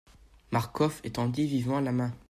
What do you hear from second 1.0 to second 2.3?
étendit vivement la main.